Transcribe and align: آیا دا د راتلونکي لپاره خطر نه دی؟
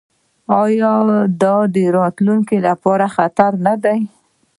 آیا 0.61 0.93
دا 1.41 1.55
د 1.75 1.77
راتلونکي 1.97 2.57
لپاره 2.67 3.05
خطر 3.15 3.51
نه 3.65 3.75
دی؟ 3.83 3.99